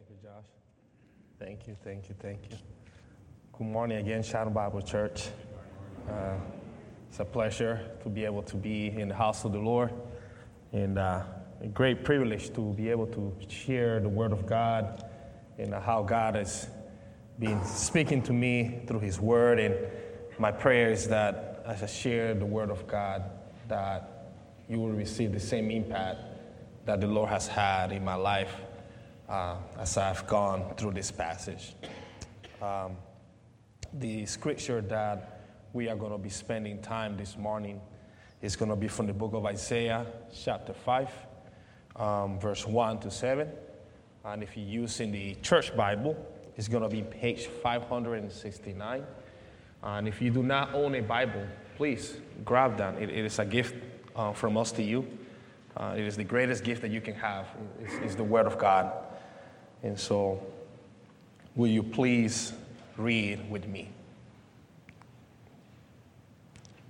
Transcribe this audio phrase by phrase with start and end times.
[0.00, 0.44] Thank you, Josh.
[1.38, 2.56] Thank you, thank you, thank you.
[3.52, 5.28] Good morning again, Shadow Bible Church.
[6.08, 6.36] Uh,
[7.10, 9.92] it's a pleasure to be able to be in the house of the Lord,
[10.72, 11.22] and uh,
[11.60, 15.04] a great privilege to be able to share the Word of God
[15.58, 16.68] and how God has
[17.38, 19.58] been speaking to me through His Word.
[19.58, 19.74] And
[20.38, 23.24] my prayer is that as I share the Word of God,
[23.68, 24.32] that
[24.66, 26.20] you will receive the same impact
[26.86, 28.54] that the Lord has had in my life
[29.30, 31.74] uh, as I've gone through this passage.
[32.60, 32.96] Um,
[33.94, 35.40] the scripture that
[35.72, 37.80] we are going to be spending time this morning
[38.42, 40.04] is going to be from the book of Isaiah,
[40.34, 41.10] chapter 5,
[41.96, 43.48] um, verse 1 to 7.
[44.24, 46.16] And if you're using the church Bible,
[46.56, 49.04] it's going to be page 569.
[49.82, 53.00] And if you do not own a Bible, please grab that.
[53.00, 53.76] it, it is a gift
[54.16, 55.06] uh, from us to you.
[55.76, 57.46] Uh, it is the greatest gift that you can have,
[58.02, 58.92] It's the Word of God.
[59.82, 60.42] And so,
[61.54, 62.52] will you please
[62.96, 63.88] read with me?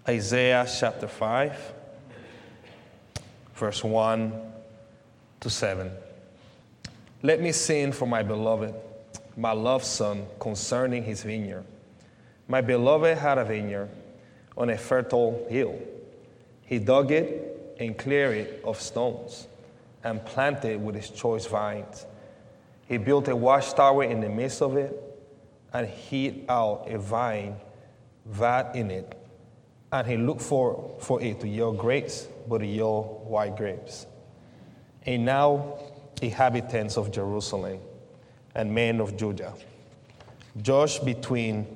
[0.08, 1.72] Isaiah chapter 5,
[3.54, 4.52] verse 1
[5.40, 5.90] to 7.
[7.22, 8.74] Let me sing for my beloved,
[9.36, 11.64] my loved son, concerning his vineyard.
[12.48, 13.90] My beloved had a vineyard
[14.56, 15.78] on a fertile hill.
[16.62, 19.46] He dug it and cleared it of stones
[20.02, 22.06] and planted with his choice vines.
[22.90, 25.00] He built a watchtower in the midst of it
[25.72, 27.54] and hid out a vine
[28.26, 29.16] vat in it.
[29.92, 34.06] And he looked for, for it to yield grapes, but it yield white grapes.
[35.06, 35.78] And now,
[36.20, 37.78] inhabitants of Jerusalem
[38.56, 39.54] and men of Judah,
[40.60, 41.68] judge between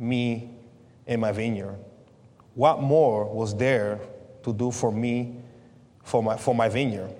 [0.00, 0.50] me
[1.06, 1.76] and my vineyard.
[2.56, 4.00] What more was there
[4.42, 5.36] to do for me,
[6.02, 7.14] for my, for my vineyard,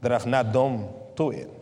[0.00, 1.60] that I've not done to it?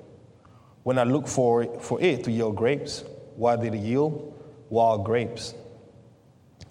[0.83, 3.05] When I looked for, for it to yield grapes,
[3.37, 4.35] what did it yield?
[4.69, 5.55] Wild grapes.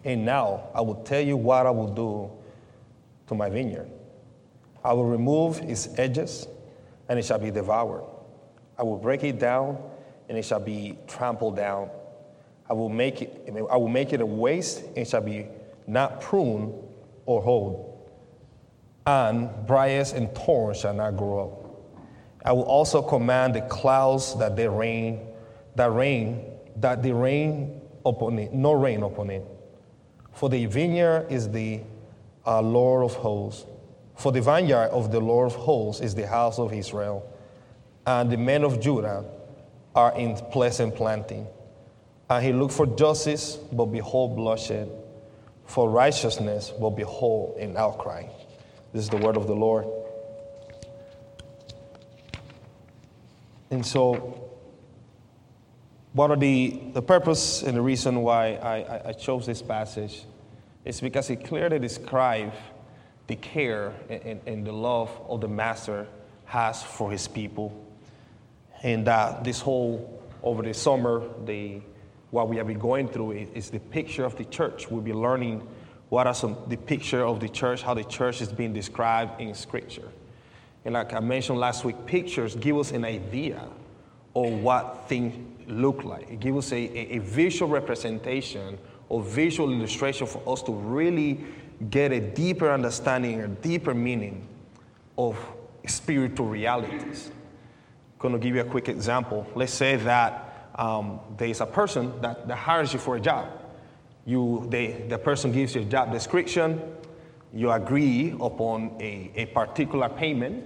[0.04, 2.32] And now I will tell you what I will do
[3.28, 3.90] to my vineyard.
[4.84, 6.48] I will remove its edges,
[7.08, 8.04] and it shall be devoured.
[8.78, 9.78] I will break it down,
[10.28, 11.90] and it shall be trampled down.
[12.70, 15.48] I will make it, I will make it a waste, and it shall be
[15.88, 16.74] not pruned
[17.26, 18.10] or hold.
[19.06, 21.61] And briars and thorns shall not grow up.
[22.44, 25.28] I will also command the clouds that they rain,
[25.76, 26.44] that rain,
[26.78, 29.46] that they rain upon it, no rain upon it.
[30.34, 31.82] For the vineyard is the
[32.46, 33.66] uh, Lord of hosts.
[34.16, 37.28] For the vineyard of the Lord of hosts is the house of Israel.
[38.06, 39.26] And the men of Judah
[39.94, 41.48] are in pleasant planting.
[42.30, 44.90] And he looked for justice, but behold, bloodshed.
[45.66, 48.26] For righteousness, but behold, an outcry.
[48.94, 49.86] This is the word of the Lord.
[53.72, 54.50] And so,
[56.12, 60.26] what are the, the purpose and the reason why I, I chose this passage
[60.84, 62.58] is because it clearly describes
[63.28, 66.06] the care and, and, the love of the Master
[66.46, 67.72] has for his people.
[68.84, 71.80] And that this whole, over the summer, the,
[72.32, 74.92] what we have been going through is, is the picture of the church.
[74.92, 75.66] We'll be learning
[76.10, 79.54] what are some, the picture of the church, how the church is being described in
[79.54, 80.10] Scripture.
[80.86, 83.64] And like I mentioned last week, pictures give us an idea
[84.36, 85.36] of what things
[85.68, 86.30] look like.
[86.30, 88.78] It gives us a, a, a visual representation
[89.10, 91.44] or visual illustration for us to really
[91.90, 94.48] get a deeper understanding, a deeper meaning
[95.18, 95.38] of
[95.86, 97.30] spiritual realities.
[97.30, 99.46] I'm going to give you a quick example.
[99.56, 103.50] Let's say that um, there is a person that, that hires you for a job.
[104.26, 106.80] You, they, the person gives you a job description,
[107.54, 110.66] you agree upon a, a particular payment,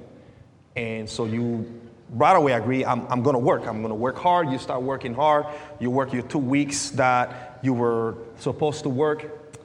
[0.76, 1.82] and so you
[2.12, 3.66] right away agree, I'm, I'm gonna work.
[3.68, 4.50] I'm gonna work hard.
[4.50, 5.48] You start working hard.
[5.80, 9.56] You work your two weeks that you were supposed to work.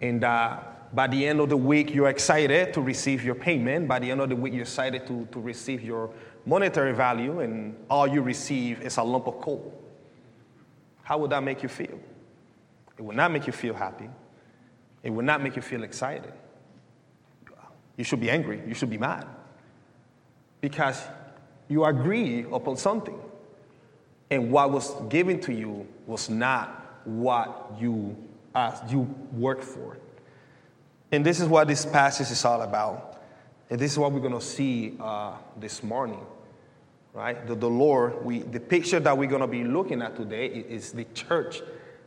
[0.00, 0.58] And uh,
[0.92, 3.88] by the end of the week, you're excited to receive your payment.
[3.88, 6.10] By the end of the week, you're excited to, to receive your
[6.44, 9.72] monetary value, and all you receive is a lump of coal.
[11.02, 11.98] How would that make you feel?
[12.98, 14.08] It would not make you feel happy.
[15.02, 16.32] It would not make you feel excited.
[17.96, 18.62] You should be angry.
[18.66, 19.26] You should be mad
[20.60, 21.02] because
[21.68, 23.18] you agree upon something.
[24.30, 28.16] And what was given to you was not what you,
[28.54, 29.02] uh, you
[29.32, 29.96] worked for.
[31.12, 33.22] And this is what this passage is all about.
[33.70, 36.24] And this is what we're going to see uh, this morning.
[37.12, 37.46] Right?
[37.46, 40.92] The, the Lord, we, the picture that we're going to be looking at today is
[40.92, 41.62] the church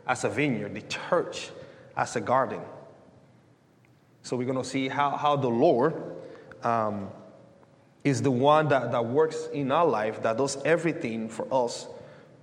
[0.06, 1.50] as a vineyard, the church
[1.96, 2.62] as a garden.
[4.30, 6.04] So we're going to see how, how the Lord
[6.62, 7.10] um,
[8.04, 11.88] is the one that, that works in our life, that does everything for us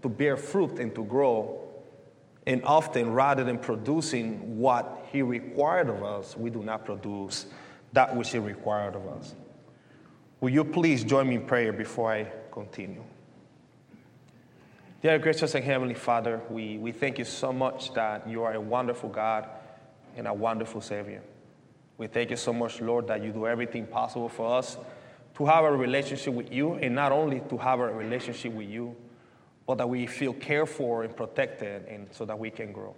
[0.03, 1.61] to bear fruit and to grow.
[2.45, 7.47] And often, rather than producing what He required of us, we do not produce
[7.93, 9.37] that which He required of us.
[10.41, 13.05] Will you please join me in prayer before I continue?
[15.03, 18.61] Dear gracious and Heavenly Father, we, we thank you so much that you are a
[18.61, 19.49] wonderful God
[20.17, 21.23] and a wonderful Savior.
[21.99, 24.77] We thank you so much, Lord, that you do everything possible for us
[25.35, 28.97] to have a relationship with you, and not only to have a relationship with you,
[29.67, 32.95] but that we feel cared for and protected, and so that we can grow.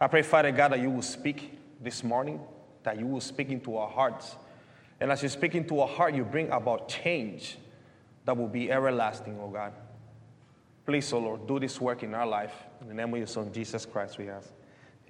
[0.00, 2.40] I pray, Father God, that you will speak this morning,
[2.82, 4.36] that you will speak into our hearts.
[5.00, 7.58] And as you speak into our heart, you bring about change
[8.24, 9.72] that will be everlasting, oh God.
[10.86, 12.54] Please, oh Lord, do this work in our life.
[12.80, 14.48] In the name of your Son, Jesus Christ, we ask.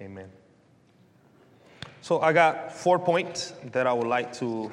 [0.01, 0.42] Amen.
[2.03, 4.69] So I got four points that I would like to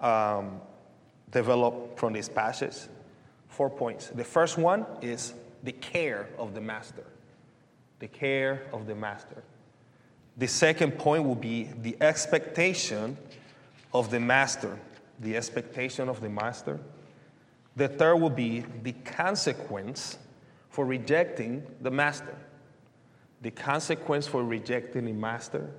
[0.00, 0.60] um,
[1.32, 2.76] develop from this passage.
[3.48, 4.10] Four points.
[4.10, 5.34] The first one is
[5.64, 7.02] the care of the master.
[7.98, 9.42] The care of the master.
[10.36, 13.16] The second point will be the expectation
[13.92, 14.78] of the master.
[15.18, 16.78] The expectation of the master.
[17.74, 20.16] The third will be the consequence
[20.70, 22.36] for rejecting the master.
[23.42, 25.72] The consequence for rejecting the master.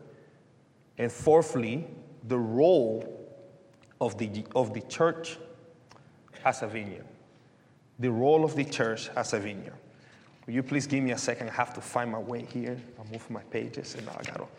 [1.00, 1.88] And fourthly,
[2.28, 3.28] the role
[4.02, 5.38] of the, of the church
[6.46, 7.06] as a vineyard.
[8.00, 9.74] The role of the church as a vineyard.
[10.46, 11.50] Will you please give me a second?
[11.50, 12.78] I have to find my way here.
[12.98, 14.50] I'll move my pages and I got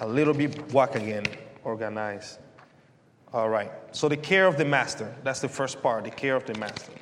[0.00, 1.24] a little bit walk again,
[1.62, 2.38] organized.
[3.32, 3.70] All right.
[3.92, 5.14] So the care of the master.
[5.22, 6.92] That's the first part, the care of the master.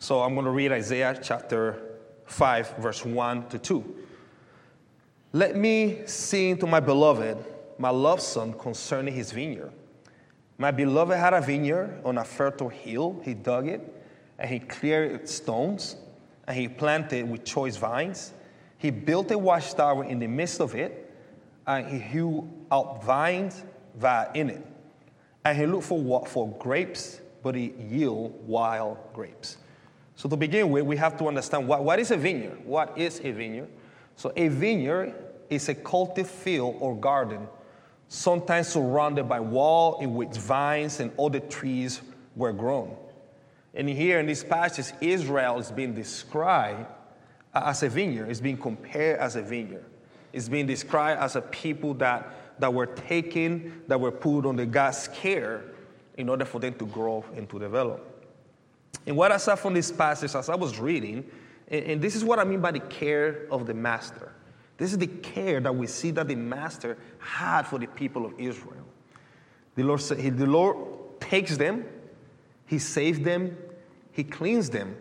[0.00, 4.05] So I'm going to read Isaiah chapter 5, verse 1 to 2.
[5.36, 7.36] Let me sing to my beloved,
[7.76, 9.70] my loved son, concerning his vineyard.
[10.56, 13.20] My beloved had a vineyard on a fertile hill.
[13.22, 13.82] He dug it,
[14.38, 15.96] and he cleared its stones,
[16.48, 18.32] and he planted with choice vines.
[18.78, 21.14] He built a watchtower in the midst of it,
[21.66, 23.62] and he hewed out vines
[24.32, 24.66] in it.
[25.44, 29.58] And he looked for, for grapes, but he yielded wild grapes.
[30.14, 32.64] So to begin with, we have to understand what, what is a vineyard?
[32.64, 33.68] What is a vineyard?
[34.16, 35.14] So a vineyard
[35.50, 37.48] is a cultivated field or garden,
[38.08, 42.00] sometimes surrounded by wall in which vines and other trees
[42.34, 42.96] were grown.
[43.74, 46.86] And here in this passage, Israel is being described
[47.54, 48.30] as a vineyard.
[48.30, 49.84] It's being compared as a vineyard.
[50.32, 55.08] It's being described as a people that, that were taken, that were put under God's
[55.08, 55.64] care
[56.16, 58.16] in order for them to grow and to develop.
[59.06, 61.30] And what I saw from this passage as I was reading,
[61.68, 64.32] and, and this is what I mean by the care of the master.
[64.76, 68.38] This is the care that we see that the master had for the people of
[68.38, 68.84] Israel.
[69.74, 71.84] The Lord, the Lord takes them,
[72.66, 73.56] He saves them,
[74.12, 74.96] He cleans them,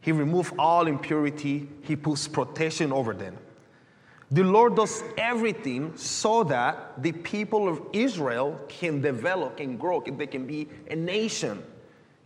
[0.00, 3.36] He removes all impurity, He puts protection over them.
[4.30, 10.26] The Lord does everything so that the people of Israel can develop, can grow, they
[10.26, 11.62] can be a nation.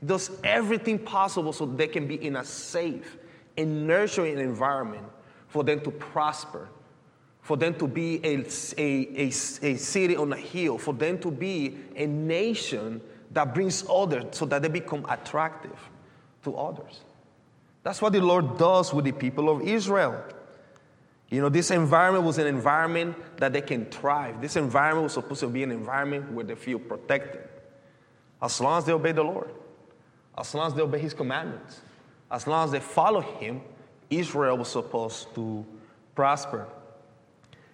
[0.01, 3.19] He does everything possible so they can be in a safe
[3.57, 5.05] and nurturing environment
[5.49, 6.69] for them to prosper,
[7.41, 8.45] for them to be a,
[8.77, 13.01] a, a, a city on a hill, for them to be a nation
[13.33, 15.79] that brings others so that they become attractive
[16.45, 17.01] to others.
[17.83, 20.23] That's what the Lord does with the people of Israel.
[21.31, 24.41] You know, this environment was an environment that they can thrive.
[24.41, 27.43] This environment was supposed to be an environment where they feel protected,
[28.41, 29.51] as long as they obey the Lord,
[30.37, 31.81] as long as they obey His commandments,
[32.31, 33.61] as long as they follow Him,
[34.11, 35.65] Israel was supposed to
[36.15, 36.67] prosper.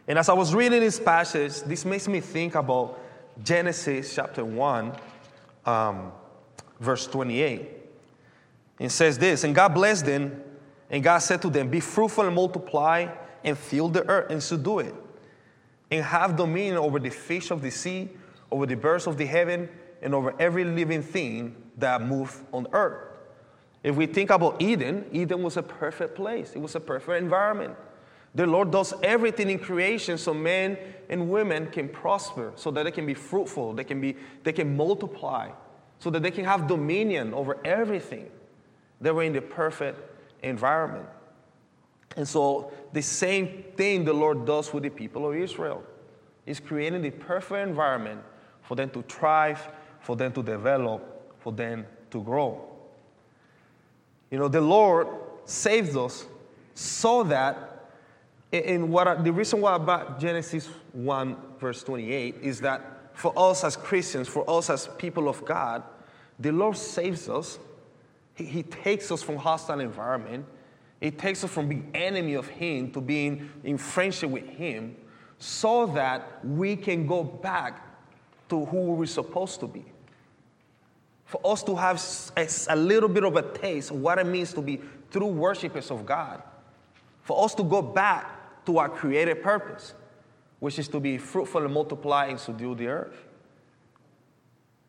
[0.07, 3.01] And as I was reading this passage, this makes me think about
[3.43, 4.93] Genesis chapter 1,
[5.65, 6.13] um,
[6.79, 7.69] verse 28.
[8.79, 10.43] It says this And God blessed them,
[10.91, 13.09] and God said to them, Be fruitful and multiply,
[13.43, 14.95] and fill the earth, and subdue it,
[15.91, 18.11] and have dominion over the fish of the sea,
[18.51, 19.69] over the birds of the heaven,
[20.03, 23.14] and over every living thing that moves on earth.
[23.85, 27.77] If we think about Eden, Eden was a perfect place, it was a perfect environment.
[28.35, 30.77] The Lord does everything in creation so men
[31.09, 34.75] and women can prosper, so that they can be fruitful, they can, be, they can
[34.75, 35.51] multiply,
[35.99, 38.31] so that they can have dominion over everything.
[39.03, 40.01] They were in the perfect
[40.43, 41.07] environment.
[42.17, 45.85] And so, the same thing the Lord does with the people of Israel.
[46.47, 48.23] He's creating the perfect environment
[48.63, 49.69] for them to thrive,
[50.01, 52.74] for them to develop, for them to grow.
[54.35, 55.07] You know, the Lord
[55.45, 56.27] saved us
[56.75, 57.87] so that,
[58.51, 63.63] in what I, the reason why about Genesis 1, verse 28, is that for us
[63.63, 65.85] as Christians, for us as people of God,
[66.41, 67.61] the Lord saves us.
[68.35, 70.47] He, he takes us from hostile environment.
[71.01, 74.97] He takes us from being enemy of Him to being in friendship with Him
[75.39, 77.87] so that we can go back
[78.49, 79.85] to who we're supposed to be.
[81.27, 82.03] For us to have
[82.37, 86.05] a, little bit of a taste of what it means to be true worshipers of
[86.05, 86.43] God.
[87.23, 89.95] For us to go back to our created purpose,
[90.61, 93.25] which is to be fruitful and multiply and subdue the earth.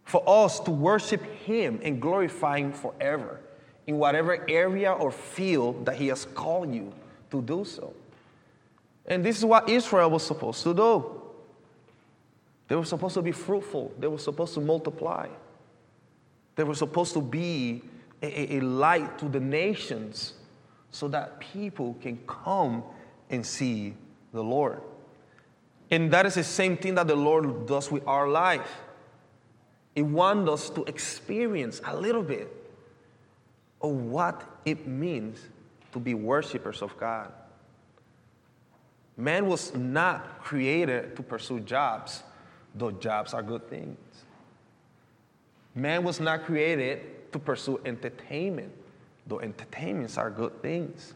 [0.04, 3.40] For us to worship Him and glorify Him forever
[3.88, 6.94] in whatever area or field that He has called you
[7.32, 7.94] to do so.
[9.06, 11.22] And this is what Israel was supposed to do.
[12.68, 15.28] They were supposed to be fruitful, they were supposed to multiply,
[16.56, 17.82] they were supposed to be
[18.22, 20.34] a, a, light to the nations
[20.90, 22.84] so that people can come
[23.30, 23.94] and see
[24.34, 24.82] the Lord.
[25.92, 28.70] And that is the same thing that the Lord does with our life.
[29.94, 32.52] He wants us to experience a little bit
[33.82, 35.40] of what it means
[35.92, 37.32] to be worshipers of God.
[39.18, 42.24] Man was not created to pursue jobs,
[42.74, 43.98] though jobs are good things.
[45.76, 48.72] Man was not created to pursue entertainment,
[49.28, 51.14] though entertainments are good things.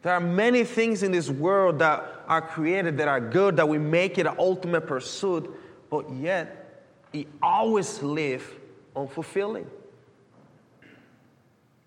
[0.00, 3.78] There are many things in this world that are created that are good, that we
[3.78, 5.48] make it an ultimate pursuit,
[5.90, 6.82] but yet
[7.12, 8.58] it always live
[8.96, 9.66] unfulfilling.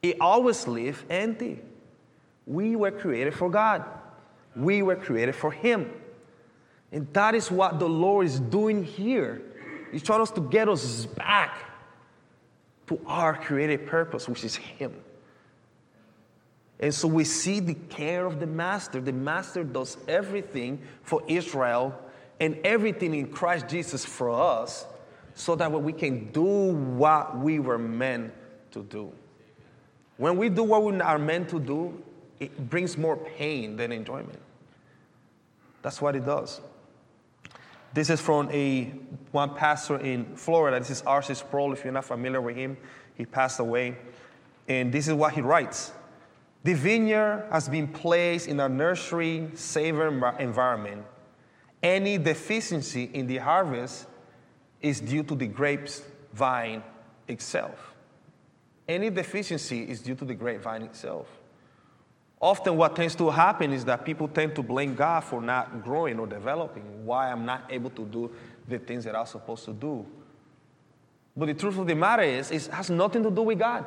[0.02, 1.60] It always live empty.
[2.46, 3.84] We were created for God.
[4.56, 5.92] We were created for Him.
[6.92, 9.42] And that is what the Lord is doing here.
[9.92, 11.58] He's trying us to get us back
[12.88, 14.94] to our created purpose, which is Him.
[16.80, 19.00] And so we see the care of the Master.
[19.00, 21.98] The Master does everything for Israel
[22.40, 24.86] and everything in Christ Jesus for us
[25.36, 28.34] so that we can do what we were meant
[28.72, 29.12] to do.
[30.18, 32.02] When we do what we are meant to do,
[32.40, 34.40] it brings more pain than enjoyment.
[35.82, 36.62] That's what it does.
[37.96, 38.92] This is from a
[39.32, 40.80] one pastor in Florida.
[40.80, 41.34] This is R.C.
[41.34, 41.72] Sproul.
[41.72, 42.76] If you're not familiar with him,
[43.16, 43.96] he passed away.
[44.68, 45.94] And this is what he writes
[46.66, 50.10] The vineyard has been placed in a nursery saver
[50.40, 51.06] environment.
[51.82, 54.08] Any deficiency in the harvest
[54.82, 56.84] is due to the grapes vine
[57.30, 57.96] itself.
[58.90, 61.28] Any deficiency is due to the grapevine itself.
[62.46, 66.20] Often, what tends to happen is that people tend to blame God for not growing
[66.20, 68.32] or developing, why I'm not able to do
[68.68, 70.06] the things that I'm supposed to do.
[71.36, 73.84] But the truth of the matter is, it has nothing to do with God,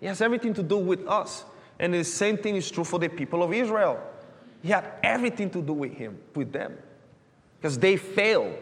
[0.00, 1.44] it has everything to do with us.
[1.78, 4.00] And the same thing is true for the people of Israel.
[4.62, 6.78] He had everything to do with him, with them,
[7.60, 8.56] because they failed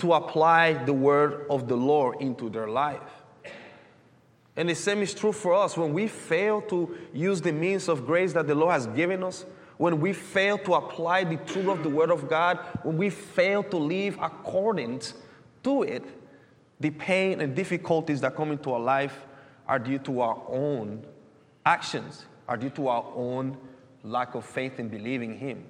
[0.00, 3.19] to apply the word of the Lord into their life.
[4.60, 5.74] And the same is true for us.
[5.74, 9.46] When we fail to use the means of grace that the Lord has given us,
[9.78, 13.62] when we fail to apply the truth of the Word of God, when we fail
[13.62, 15.00] to live according
[15.62, 16.04] to it,
[16.78, 19.24] the pain and difficulties that come into our life
[19.66, 21.06] are due to our own
[21.64, 23.56] actions, are due to our own
[24.04, 25.64] lack of faith in believing Him.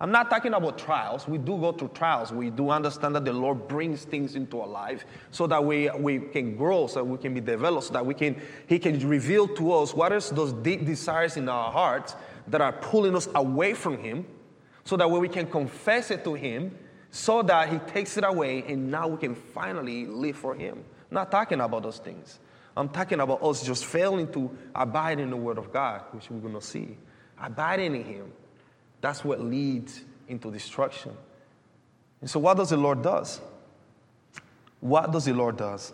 [0.00, 1.26] I'm not talking about trials.
[1.26, 2.30] We do go through trials.
[2.30, 6.20] We do understand that the Lord brings things into our life so that we, we
[6.20, 9.72] can grow, so we can be developed, so that we can, He can reveal to
[9.72, 12.14] us what is those deep desires in our hearts
[12.46, 14.24] that are pulling us away from Him,
[14.84, 16.78] so that we can confess it to Him,
[17.10, 20.76] so that He takes it away, and now we can finally live for Him.
[21.10, 22.38] I'm not talking about those things.
[22.76, 26.38] I'm talking about us just failing to abide in the Word of God, which we're
[26.38, 26.96] going to see.
[27.42, 28.32] Abiding in Him
[29.00, 31.12] that's what leads into destruction.
[32.20, 33.40] And so what does the Lord does?
[34.80, 35.92] What does the Lord does?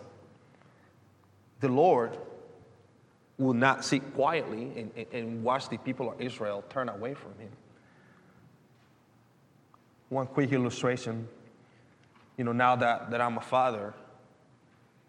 [1.59, 2.17] The Lord
[3.37, 7.31] will not sit quietly and, and, and watch the people of Israel turn away from
[7.39, 7.51] him.
[10.09, 11.27] One quick illustration,
[12.37, 13.93] you know, now that, that I'm a father,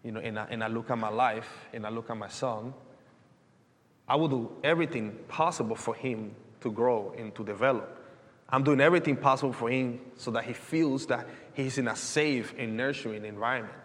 [0.03, 2.27] you know, and I, and I look at my life and I look at my
[2.27, 2.73] son,
[4.07, 7.97] I will do everything possible for him to grow and to develop.
[8.49, 12.53] I'm doing everything possible for him so that he feels that he's in a safe
[12.57, 13.75] and nurturing environment.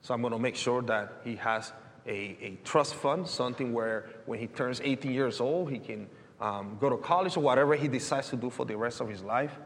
[0.00, 1.72] So I'm going to make sure that he has
[2.06, 6.08] a, a trust fund, something where when he turns 18 years old, he can
[6.40, 9.22] um, go to college or whatever he decides to do for the rest of his
[9.22, 9.56] life.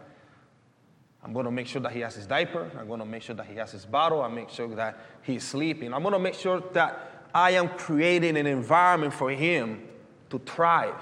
[1.23, 2.71] I'm going to make sure that he has his diaper.
[2.78, 4.23] I'm going to make sure that he has his bottle.
[4.23, 5.92] I make sure that he's sleeping.
[5.92, 9.83] I'm going to make sure that I am creating an environment for him
[10.30, 10.95] to thrive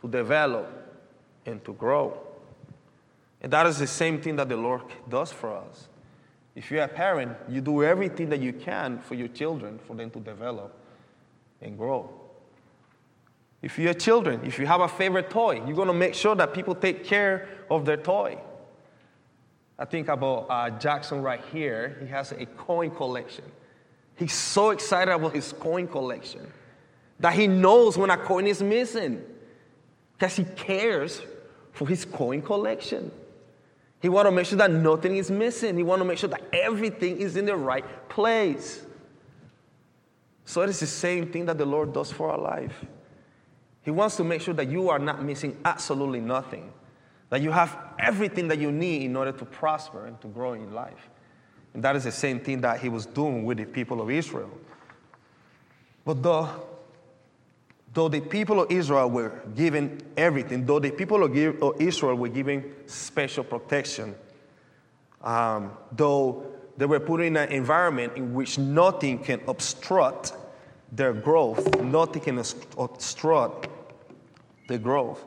[0.00, 0.68] to develop
[1.46, 2.18] and to grow.
[3.40, 5.88] And that is the same thing that the Lord does for us.
[6.54, 10.10] If you're a parent, you do everything that you can for your children, for them
[10.10, 10.74] to develop
[11.60, 12.10] and grow.
[13.62, 16.52] If you're children, if you have a favorite toy, you're going to make sure that
[16.52, 18.38] people take care of their toy.
[19.78, 21.96] I think about uh, Jackson right here.
[22.00, 23.44] He has a coin collection.
[24.16, 26.52] He's so excited about his coin collection
[27.20, 29.24] that he knows when a coin is missing
[30.18, 31.22] because he cares
[31.72, 33.10] for his coin collection.
[34.00, 35.76] He want to make sure that nothing is missing.
[35.76, 38.84] He want to make sure that everything is in the right place.
[40.44, 42.84] So it is the same thing that the Lord does for our life.
[43.82, 46.72] He wants to make sure that you are not missing absolutely nothing,
[47.30, 50.72] that you have everything that you need in order to prosper and to grow in
[50.74, 51.10] life.
[51.74, 54.50] And that is the same thing that he was doing with the people of Israel.
[56.04, 56.48] But though,
[57.94, 61.36] though the people of Israel were given everything, though the people of
[61.80, 64.14] Israel were given special protection,
[65.22, 70.32] um, though they were put in an environment in which nothing can obstruct
[70.92, 73.68] their growth, nothing can obstruct
[74.68, 75.26] their growth.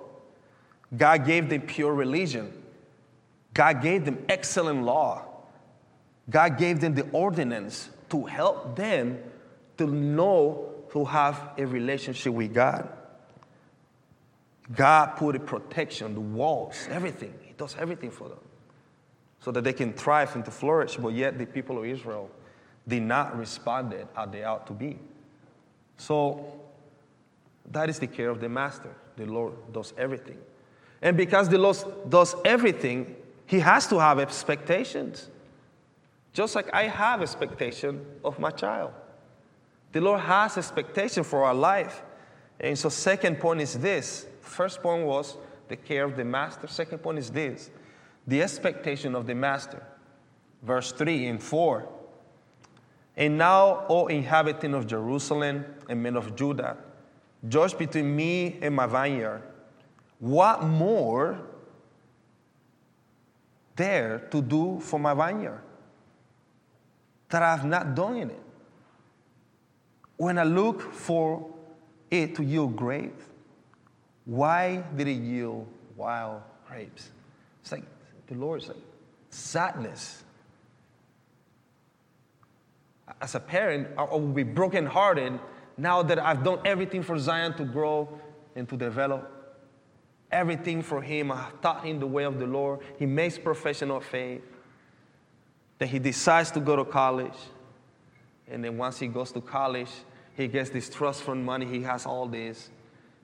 [0.95, 2.51] God gave them pure religion.
[3.53, 5.25] God gave them excellent law.
[6.29, 9.19] God gave them the ordinance to help them
[9.77, 12.89] to know to have a relationship with God.
[14.75, 17.33] God put a protection, the walls, everything.
[17.41, 18.39] He does everything for them
[19.39, 20.97] so that they can thrive and to flourish.
[20.97, 22.29] But yet the people of Israel
[22.87, 24.97] did not respond as they ought to be.
[25.97, 26.59] So
[27.71, 28.93] that is the care of the master.
[29.17, 30.37] The Lord does everything.
[31.01, 31.77] And because the Lord
[32.09, 35.29] does everything, he has to have expectations.
[36.33, 38.93] Just like I have expectation of my child.
[39.91, 42.01] The Lord has expectation for our life.
[42.59, 44.25] And so second point is this.
[44.41, 46.67] First point was the care of the master.
[46.67, 47.69] Second point is this.
[48.27, 49.83] The expectation of the master.
[50.61, 51.87] Verse 3 and 4.
[53.17, 56.77] And now, O inhabitant of Jerusalem and men of Judah,
[57.47, 59.41] judge between me and my vineyard.
[60.19, 61.39] What more
[63.75, 65.61] there to do for my vineyard?
[67.31, 68.43] that I have not done in it.
[70.21, 71.49] When I look for
[72.11, 73.25] it to yield grapes,
[74.25, 75.65] why did it yield
[75.97, 77.09] wild grapes?
[77.63, 77.85] It's like
[78.27, 78.77] the Lord's like
[79.31, 80.23] sadness.
[83.19, 85.39] As a parent, I will be brokenhearted
[85.75, 88.07] now that I've done everything for Zion to grow
[88.55, 89.57] and to develop.
[90.31, 91.31] Everything for him.
[91.31, 92.81] I taught him the way of the Lord.
[92.99, 94.43] He makes profession of faith
[95.79, 97.39] that he decides to go to college.
[98.47, 99.89] And then once he goes to college,
[100.35, 102.69] he gets this trust fund money, he has all this.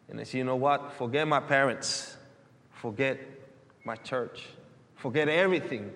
[0.10, 0.94] And I say, you know what?
[0.94, 2.18] Forget my parents,
[2.72, 3.20] forget
[3.84, 4.46] my church,
[4.96, 5.92] forget everything.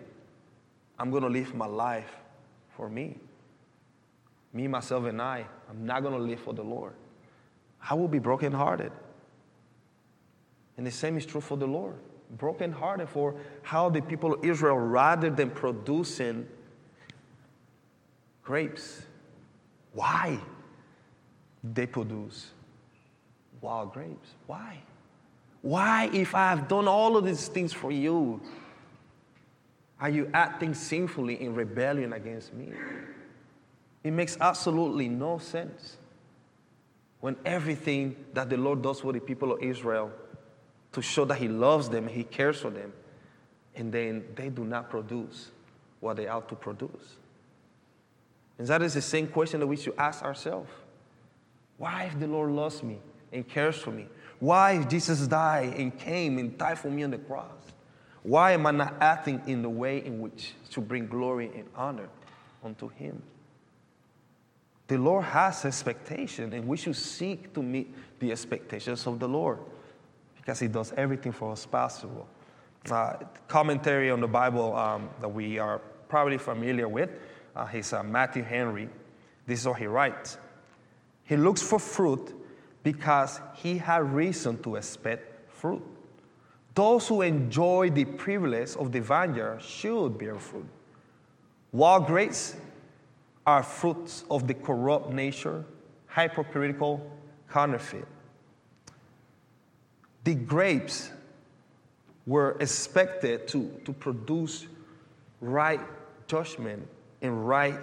[0.97, 2.11] I'm going to live my life
[2.75, 3.17] for me.
[4.53, 5.45] Me, myself, and I.
[5.69, 6.93] I'm not going to live for the Lord.
[7.89, 8.91] I will be brokenhearted.
[10.77, 11.95] And the same is true for the Lord
[12.37, 16.47] brokenhearted for how the people of Israel, rather than producing
[18.43, 19.05] grapes,
[19.93, 20.39] why
[21.63, 22.51] they produce
[23.61, 24.29] wild grapes?
[24.47, 24.77] Why?
[25.61, 28.41] Why, if I have done all of these things for you,
[29.99, 32.71] are you acting sinfully in rebellion against me?
[34.03, 35.97] It makes absolutely no sense
[37.19, 40.11] when everything that the Lord does for the people of Israel
[40.93, 42.91] to show that He loves them, He cares for them,
[43.75, 45.51] and then they do not produce
[45.99, 47.17] what they ought to produce.
[48.57, 50.71] And that is the same question that we should ask ourselves.
[51.81, 52.99] Why, if the Lord loves me
[53.33, 54.05] and cares for me,
[54.37, 57.49] why, if Jesus died and came and died for me on the cross,
[58.21, 62.07] why am I not acting in the way in which to bring glory and honor
[62.63, 63.23] unto Him?
[64.89, 69.57] The Lord has expectation, and we should seek to meet the expectations of the Lord
[70.37, 72.27] because he does everything for us possible.
[72.91, 73.13] Uh,
[73.47, 77.09] commentary on the Bible um, that we are probably familiar with
[77.55, 78.87] uh, is uh, Matthew Henry.
[79.47, 80.37] This is what he writes
[81.31, 82.33] He looks for fruit
[82.83, 85.81] because he had reason to expect fruit.
[86.75, 90.67] Those who enjoy the privilege of the vineyard should bear fruit.
[91.71, 92.57] Wild grapes
[93.45, 95.63] are fruits of the corrupt nature,
[96.09, 96.99] hypocritical,
[97.49, 98.07] counterfeit
[100.23, 101.11] the grapes
[102.27, 104.67] were expected to, to produce
[105.39, 105.81] right
[106.27, 106.87] judgment
[107.21, 107.79] and right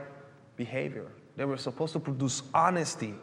[0.57, 1.07] behavior.
[1.37, 3.15] They were supposed to produce honesty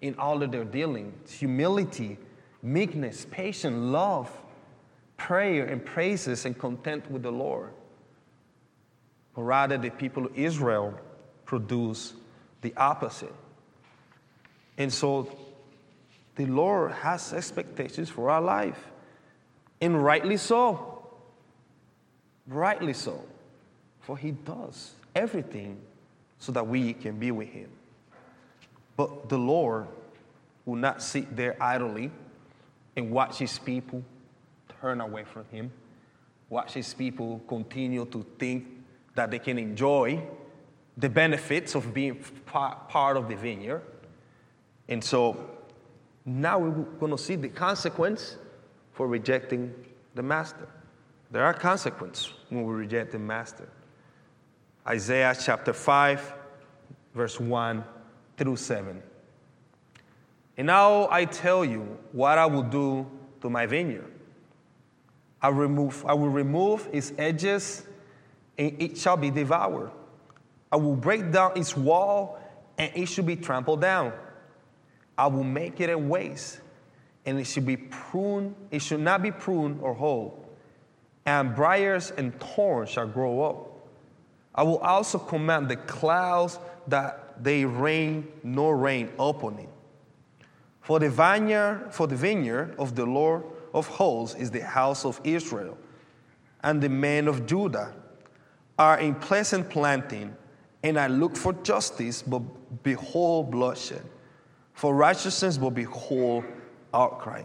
[0.00, 2.18] in all of their dealings, humility,
[2.62, 4.30] meekness, patience, love.
[5.16, 7.72] prayer and praises and content with the Lord.
[9.34, 10.98] But rather, the people of Israel
[11.44, 12.14] produce
[12.62, 13.34] the opposite.
[14.78, 15.28] And so,
[16.36, 18.82] the Lord has expectations for our life,
[19.80, 21.04] and rightly so.
[22.46, 23.22] Rightly so.
[24.00, 25.76] For He does everything
[26.38, 27.68] so that we can be with Him.
[28.96, 29.86] But the Lord
[30.64, 32.10] will not sit there idly
[32.96, 34.02] and watch His people
[34.80, 35.70] turn away from Him,
[36.48, 38.66] watch His people continue to think
[39.14, 40.22] that they can enjoy
[40.96, 43.82] the benefits of being part of the vineyard.
[44.88, 45.48] And so
[46.24, 48.36] now we're going to see the consequence
[48.92, 49.74] for rejecting
[50.14, 50.68] the master.
[51.30, 53.68] There are consequences when we reject the master.
[54.86, 56.34] Isaiah chapter 5,
[57.14, 57.84] verse 1
[58.40, 59.02] through 7.
[60.56, 63.06] And now I tell you what I will do
[63.42, 64.10] to my vineyard.
[65.42, 67.84] I, remove, I will remove its edges,
[68.56, 69.90] and it shall be devoured.
[70.72, 72.40] I will break down its wall,
[72.78, 74.14] and it shall be trampled down.
[75.18, 76.60] I will make it a waste,
[77.26, 80.48] and it should be pruned, it should not be pruned or whole.
[81.26, 83.66] And briars and thorns shall grow up.
[84.54, 89.68] I will also command the clouds that they rain no rain upon it.
[90.80, 95.20] For the vineyard, for the vineyard of the Lord of hosts is the house of
[95.24, 95.78] Israel,
[96.62, 97.94] and the men of Judah
[98.78, 100.34] are in pleasant planting,
[100.82, 102.40] and I look for justice, but
[102.82, 104.02] behold bloodshed,
[104.72, 106.44] for righteousness, but behold
[106.92, 107.44] outcry.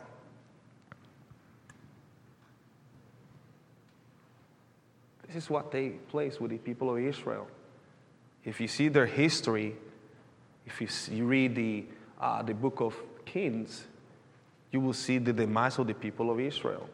[5.27, 7.47] This is what takes place with the people of Israel.
[8.45, 9.75] If you see their history,
[10.65, 11.85] if you, see, you read the,
[12.21, 13.85] uh, the book of Kings,
[14.71, 16.87] you will see the demise of the people of Israel.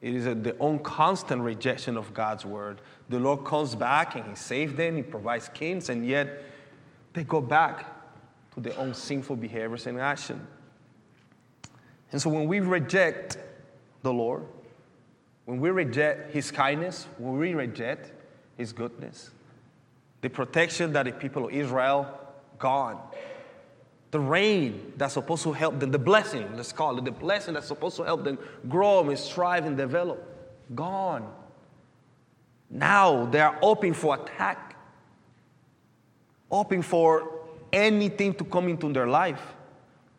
[0.00, 2.80] It is a, the unconstant rejection of God's word.
[3.08, 6.44] The Lord comes back and He saves them, He provides kings, and yet
[7.14, 7.86] they go back
[8.54, 10.46] to their own sinful behaviors and action.
[12.12, 13.38] And so when we reject
[14.02, 14.44] the Lord,
[15.46, 18.12] when we reject His kindness, when we reject
[18.56, 19.30] His goodness,
[20.20, 22.08] the protection that the people of Israel
[22.58, 23.00] gone
[24.10, 27.66] the rain that's supposed to help them, the blessing, let's call it, the blessing that's
[27.66, 30.24] supposed to help them grow and strive and develop,
[30.74, 31.30] gone.
[32.70, 34.76] Now they are open for attack,
[36.50, 37.40] open for
[37.72, 39.42] anything to come into their life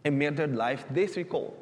[0.05, 1.55] and make their life difficult.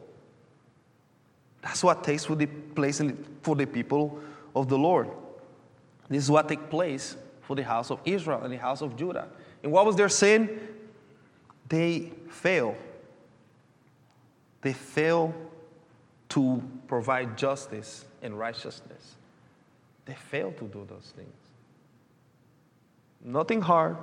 [1.62, 3.02] That's what takes for the place
[3.42, 4.20] for the people
[4.56, 5.10] of the Lord.
[6.10, 7.16] This is what takes place
[7.48, 9.28] for the house of Israel and the house of Judah.
[9.64, 10.60] And what was their sin?
[11.70, 12.76] they fail.
[14.62, 15.34] They fail
[16.30, 19.16] to provide justice and righteousness.
[20.06, 21.34] They fail to do those things.
[23.24, 23.98] Nothing hard.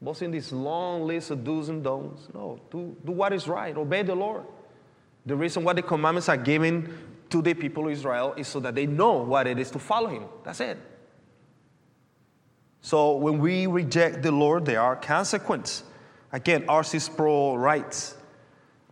[0.00, 2.28] What's in this long list of do's and don'ts?
[2.34, 4.44] No, do, do what is right, obey the Lord.
[5.24, 6.96] The reason why the commandments are given
[7.30, 10.08] to the people of Israel is so that they know what it is to follow
[10.08, 10.24] Him.
[10.44, 10.78] That's it.
[12.86, 15.82] So when we reject the Lord, there are consequences.
[16.30, 17.00] Again, R.C.
[17.00, 18.14] Sproul writes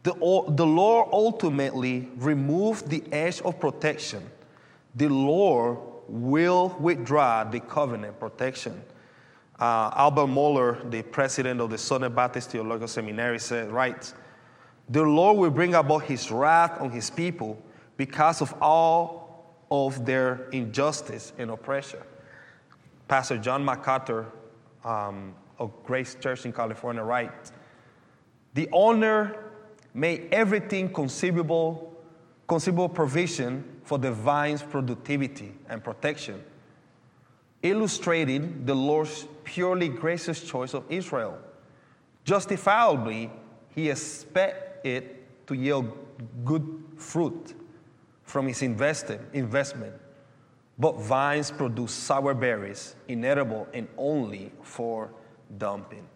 [0.02, 0.14] the,
[0.48, 4.28] the Lord ultimately removed the edge of protection.
[4.96, 5.78] The Lord
[6.08, 8.82] will withdraw the covenant protection.
[9.60, 14.12] Uh, Albert Mohler, the president of the Southern Baptist Theological Seminary, said, writes,
[14.88, 17.62] The Lord will bring about his wrath on his people
[17.96, 22.00] because of all of their injustice and oppression.
[23.08, 24.26] Pastor John MacArthur
[24.84, 27.52] um, of Grace Church in California writes
[28.54, 29.36] The owner
[29.92, 31.94] made everything conceivable,
[32.46, 36.42] conceivable provision for the vine's productivity and protection,
[37.62, 41.38] illustrating the Lord's purely gracious choice of Israel.
[42.24, 43.30] Justifiably,
[43.74, 45.96] he expected it to yield
[46.44, 47.54] good fruit
[48.22, 49.94] from his invested, investment.
[50.78, 55.10] But vines produce sour berries, inedible and only for
[55.56, 56.06] dumping.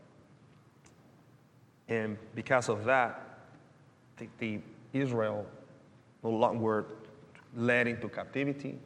[1.88, 3.40] And because of that,
[4.16, 4.60] the, the
[4.92, 5.46] Israel
[6.22, 6.86] no longer were
[7.56, 8.78] led into captivity.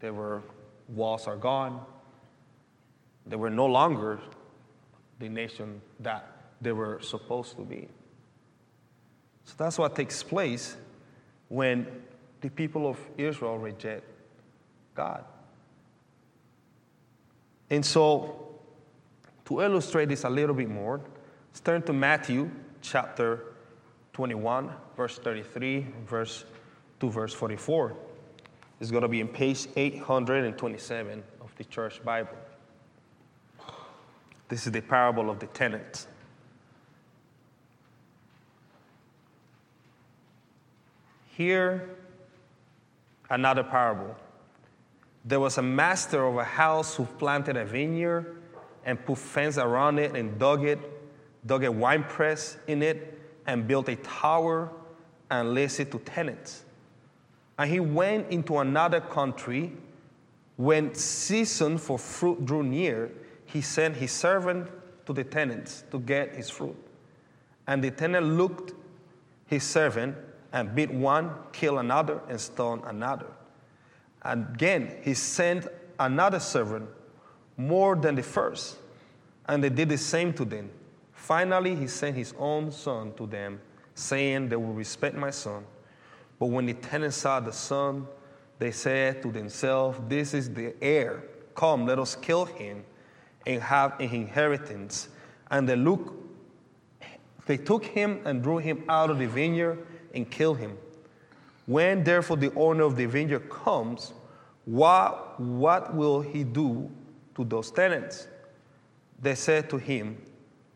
[0.00, 0.42] Their were
[0.88, 1.80] walls are gone.
[3.26, 4.20] They were no longer
[5.18, 6.26] the nation that
[6.60, 7.88] they were supposed to be.
[9.44, 10.76] So that's what takes place
[11.48, 11.86] when
[12.40, 14.04] the people of Israel reject
[14.94, 15.24] God.
[17.70, 18.48] And so,
[19.44, 21.00] to illustrate this a little bit more,
[21.48, 23.54] let's turn to Matthew chapter
[24.12, 26.44] 21, verse 33, verse
[27.00, 27.94] to verse 44.
[28.80, 32.36] It's going to be in page 827 of the church Bible.
[34.48, 36.06] This is the parable of the tenants.
[41.36, 41.97] Here,
[43.30, 44.16] another parable.
[45.24, 48.40] There was a master of a house who planted a vineyard
[48.84, 50.78] and put fence around it and dug it,
[51.46, 54.70] dug a wine press in it, and built a tower
[55.30, 56.64] and leased it to tenants.
[57.58, 59.72] And he went into another country.
[60.56, 63.10] When season for fruit drew near,
[63.44, 64.68] he sent his servant
[65.06, 66.76] to the tenants to get his fruit.
[67.66, 68.72] And the tenant looked
[69.46, 70.16] his servant
[70.52, 73.26] and beat one, kill another, and stone another.
[74.22, 75.66] And Again, he sent
[75.98, 76.88] another servant
[77.56, 78.76] more than the first,
[79.46, 80.70] and they did the same to them.
[81.12, 83.60] Finally, he sent his own son to them,
[83.94, 85.64] saying, They will respect my son.
[86.38, 88.06] But when the tenants saw the son,
[88.58, 91.24] they said to themselves, This is the heir.
[91.54, 92.84] Come, let us kill him
[93.46, 95.08] and have an inheritance.
[95.50, 96.14] And they look,
[97.46, 100.76] they took him and drew him out of the vineyard and kill him.
[101.66, 104.12] When therefore the owner of the vineyard comes,
[104.64, 106.90] what, what will he do
[107.34, 108.26] to those tenants?
[109.20, 110.16] They said to him,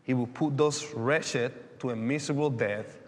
[0.03, 2.99] He will put those wretched to a miserable death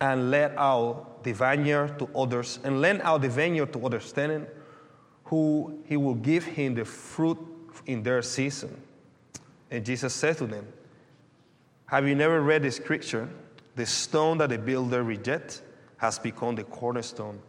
[0.00, 4.50] and let out the vineyard to others, and lend out the vineyard to others tenants,
[5.24, 7.38] who he will give him the fruit
[7.86, 8.80] in their season.
[9.70, 10.66] And Jesus said to them,
[11.86, 13.28] Have you never read the scripture?
[13.76, 15.60] The stone that the builder rejected
[15.98, 17.40] has become the cornerstone.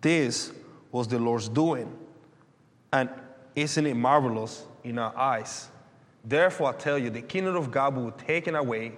[0.00, 0.52] This
[0.90, 1.90] was the Lord's doing,
[2.92, 3.08] and
[3.54, 5.68] isn't it marvelous in our eyes?
[6.24, 8.92] Therefore, I tell you, the kingdom of God will be taken away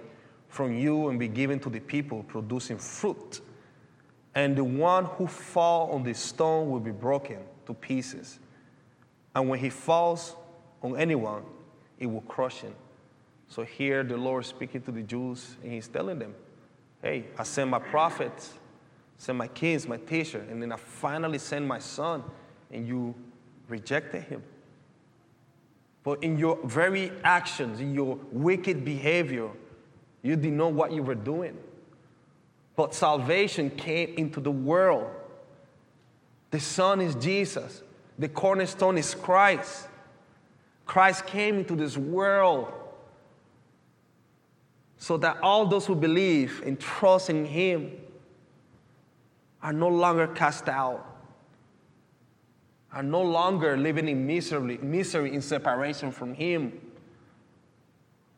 [0.49, 3.41] from you and be given to the people producing fruit.
[4.35, 8.39] And the one who falls on the stone will be broken to pieces.
[9.33, 10.35] And when he falls
[10.81, 11.43] on anyone,
[11.99, 12.73] it will crush him.
[13.55, 16.35] So here the Lord speaking to the Jews, and he's telling them,
[17.01, 18.53] Hey, I sent my prophets,
[19.17, 22.21] sent my kings, my teacher, and then I finally sent my son,
[22.69, 23.15] and you
[23.69, 24.43] rejected him.
[26.03, 29.47] But in your very actions, in your wicked behavior,
[30.21, 31.57] you didn't know what you were doing.
[32.75, 35.09] But salvation came into the world.
[36.51, 37.83] The Son is Jesus,
[38.19, 39.87] the cornerstone is Christ.
[40.85, 42.81] Christ came into this world
[44.97, 47.91] so that all those who believe and trust in Him
[49.61, 51.05] are no longer cast out,
[52.93, 56.79] are no longer living in misery, misery in separation from Him.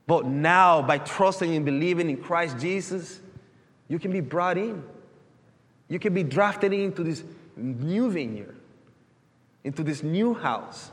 [0.08, 3.20] But now, by trusting and believing in Christ Jesus,
[3.88, 4.84] you can be brought in.
[5.90, 7.24] You can be drafted into this
[7.56, 8.56] new vineyard,
[9.64, 10.92] into this new house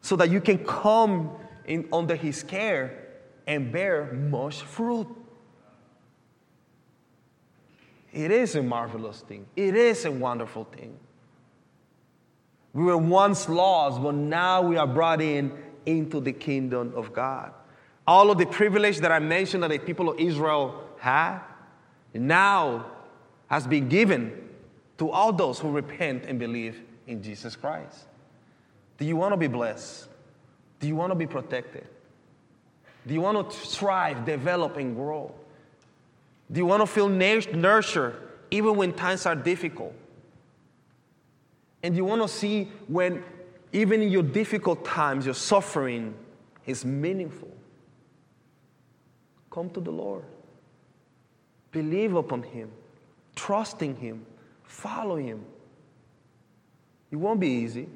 [0.00, 1.30] so that you can come
[1.66, 3.01] in under his care
[3.46, 5.08] and bear much fruit.
[8.12, 9.46] It is a marvelous thing.
[9.56, 10.98] It is a wonderful thing.
[12.74, 15.52] We were once lost, but now we are brought in
[15.86, 17.52] into the kingdom of God.
[18.06, 21.40] All of the privilege that I mentioned that the people of Israel had
[22.14, 22.86] now
[23.48, 24.48] has been given
[24.98, 28.06] to all those who repent and believe in Jesus Christ.
[28.98, 30.08] Do you want to be blessed?
[30.80, 31.86] Do you want to be protected?
[33.06, 35.34] Do you want to thrive, develop, and grow?
[36.50, 38.16] Do you want to feel nurtured
[38.50, 39.94] even when times are difficult?
[41.82, 43.24] And do you want to see when,
[43.72, 46.14] even in your difficult times, your suffering
[46.66, 47.50] is meaningful?
[49.50, 50.24] Come to the Lord.
[51.72, 52.70] Believe upon Him.
[53.34, 54.24] Trust in Him.
[54.62, 55.44] Follow Him.
[57.10, 57.88] It won't be easy.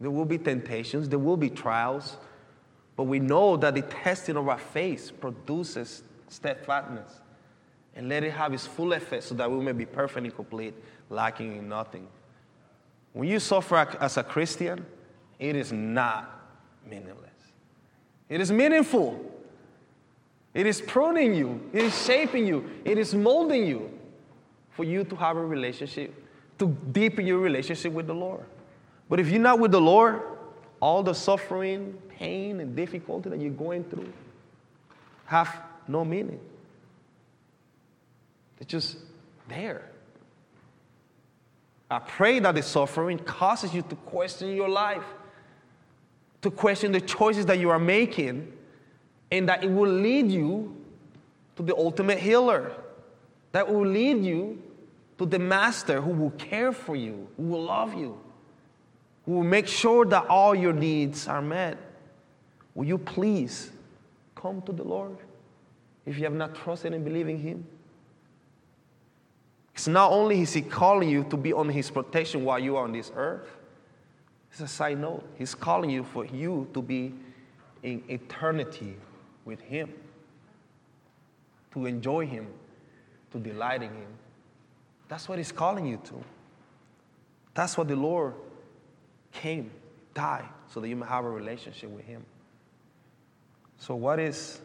[0.00, 2.18] There will be temptations, there will be trials,
[2.96, 7.20] but we know that the testing of our faith produces steadfastness.
[7.94, 10.74] And let it have its full effect so that we may be perfect and complete,
[11.08, 12.06] lacking in nothing.
[13.14, 14.84] When you suffer as a Christian,
[15.38, 16.30] it is not
[16.86, 17.30] meaningless.
[18.28, 19.32] It is meaningful.
[20.56, 23.90] It is pruning you, it is shaping you, it is molding you
[24.70, 26.14] for you to have a relationship,
[26.58, 28.46] to deepen your relationship with the Lord.
[29.06, 30.22] But if you're not with the Lord,
[30.80, 34.12] all the suffering, pain, and difficulty that you're going through
[35.26, 36.40] have no meaning.
[38.58, 38.98] They're just
[39.48, 39.90] there.
[41.90, 45.04] I pray that the suffering causes you to question your life,
[46.42, 48.52] to question the choices that you are making,
[49.30, 50.76] and that it will lead you
[51.56, 52.72] to the ultimate healer
[53.56, 54.62] that will lead you
[55.16, 58.20] to the master who will care for you, who will love you,
[59.26, 61.76] who will make sure that all your needs are met.
[62.74, 63.72] Will you please
[64.36, 65.16] come to the Lord
[66.06, 67.66] if you have not trusted and believed in Him?
[69.74, 72.84] It's not only is He calling you to be on His protection while you are
[72.84, 73.48] on this earth,
[74.50, 75.28] it's a side note.
[75.36, 77.12] He's calling you for you to be
[77.82, 78.96] in eternity
[79.44, 79.92] with Him,
[81.72, 82.46] to enjoy Him,
[83.32, 84.08] to delight in Him.
[85.08, 86.24] That's what He's calling you to.
[87.54, 88.34] That's what the Lord
[89.36, 89.70] came,
[90.14, 92.24] died, so that you may have a relationship with Him.
[93.78, 94.60] So, what is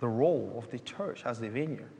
[0.00, 1.90] the role of the church as the vineyard?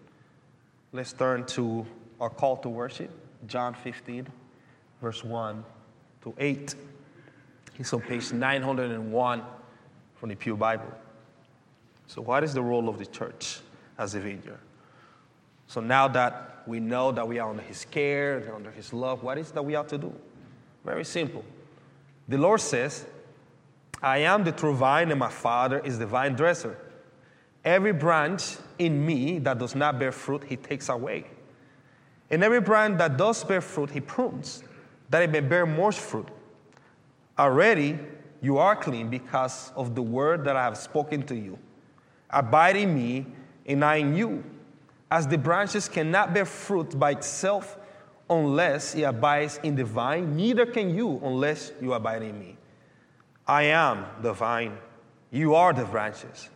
[0.92, 1.86] Let's turn to
[2.20, 3.10] our call to worship,
[3.46, 4.26] John 15,
[5.00, 5.64] verse 1
[6.22, 6.74] to 8.
[7.78, 9.42] It's on page 901
[10.14, 10.92] from the Pew Bible.
[12.06, 13.60] So, what is the role of the church
[13.98, 14.60] as a vineyard?
[15.66, 19.22] So, now that we know that we are under His care and under His love,
[19.22, 20.12] what is that we ought to do?
[20.84, 21.44] Very simple.
[22.28, 23.06] The Lord says,
[24.02, 26.76] I am the true vine, and my Father is the vine dresser.
[27.64, 31.26] Every branch in me that does not bear fruit, He takes away.
[32.30, 34.62] And every branch that does bear fruit, He prunes,
[35.10, 36.28] that it may bear more fruit.
[37.38, 37.98] Already
[38.40, 41.58] you are clean because of the word that I have spoken to you.
[42.30, 43.26] Abide in me,
[43.66, 44.44] and I in you.
[45.10, 47.78] As the branches cannot bear fruit by itself
[48.28, 52.56] unless it abides in the vine, neither can you unless you abide in me.
[53.46, 54.78] I am the vine,
[55.30, 56.48] you are the branches.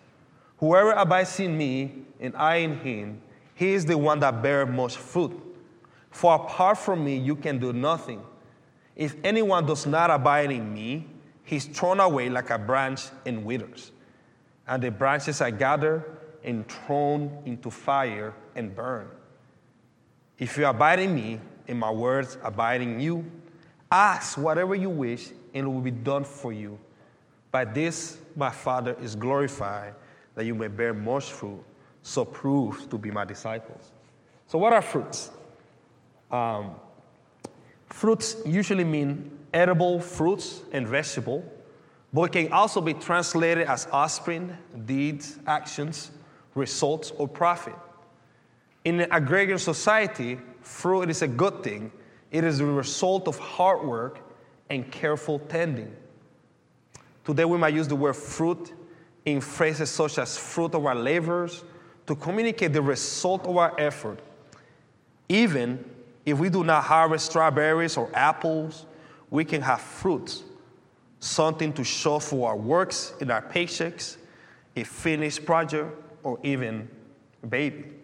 [0.58, 3.20] Whoever abides in me and I in him,
[3.54, 5.32] he is the one that bears most fruit.
[6.10, 8.22] For apart from me, you can do nothing.
[8.96, 11.06] If anyone does not abide in me,
[11.44, 13.92] he's thrown away like a branch and withers.
[14.66, 16.04] And the branches are gathered
[16.42, 19.10] and thrown into fire and burned.
[20.38, 23.24] If you abide in me, and my words abide in you,
[23.92, 26.78] ask whatever you wish, and it will be done for you.
[27.50, 29.94] By this, my Father is glorified,
[30.34, 31.62] that you may bear much fruit,
[32.02, 33.92] so prove to be my disciples.
[34.46, 35.30] So, what are fruits?
[36.30, 36.74] Um,
[37.86, 41.44] fruits usually mean edible fruits and vegetable,
[42.12, 46.10] but it can also be translated as offspring, deeds, actions,
[46.54, 47.74] results, or profit.
[48.84, 51.90] In an agrarian society, fruit is a good thing.
[52.30, 54.20] It is the result of hard work
[54.68, 55.94] and careful tending.
[57.24, 58.72] Today, we might use the word fruit
[59.24, 61.64] in phrases such as fruit of our labors
[62.06, 64.20] to communicate the result of our effort.
[65.28, 65.84] Even
[66.24, 68.86] if we do not harvest strawberries or apples,
[69.30, 70.44] we can have fruits,
[71.18, 74.16] something to show for our works in our paychecks,
[74.76, 75.90] a finished project,
[76.22, 76.88] or even
[77.42, 77.97] a baby.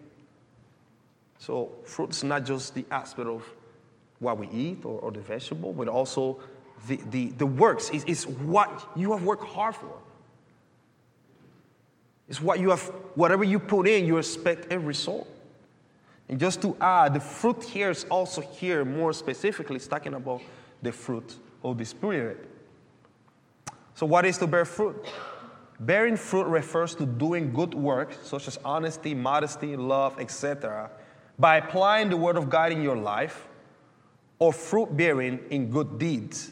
[1.45, 3.47] So, fruit is not just the aspect of
[4.17, 6.39] what we eat or, or the vegetable, but also
[6.87, 7.91] the, the, the works.
[7.93, 9.95] It's, it's what you have worked hard for.
[12.27, 12.81] It's what you have,
[13.13, 15.27] whatever you put in, you expect a result.
[16.29, 20.41] And just to add, the fruit here is also here more specifically, it's talking about
[20.81, 22.43] the fruit of the Spirit.
[23.93, 25.05] So, what is to bear fruit?
[25.79, 30.89] Bearing fruit refers to doing good work, such as honesty, modesty, love, etc.,
[31.37, 33.47] by applying the Word of God in your life,
[34.39, 36.51] or fruit bearing in good deeds.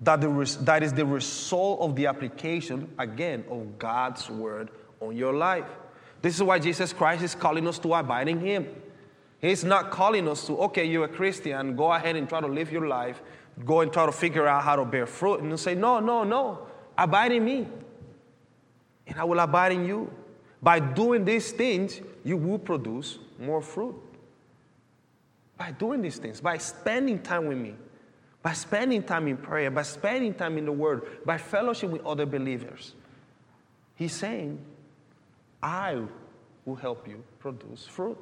[0.00, 5.32] That, the that is the result of the application, again, of God's Word on your
[5.32, 5.66] life.
[6.22, 8.66] This is why Jesus Christ is calling us to abide in Him.
[9.40, 12.72] He's not calling us to, okay, you're a Christian, go ahead and try to live
[12.72, 13.22] your life,
[13.64, 15.40] go and try to figure out how to bear fruit.
[15.40, 17.68] And say, no, no, no, abide in me,
[19.06, 20.10] and I will abide in you.
[20.60, 23.94] By doing these things, you will produce more fruit.
[25.58, 27.74] By doing these things, by spending time with me,
[28.42, 32.24] by spending time in prayer, by spending time in the Word, by fellowship with other
[32.24, 32.94] believers.
[33.96, 34.60] He's saying,
[35.60, 36.02] I
[36.64, 38.18] will help you produce fruit.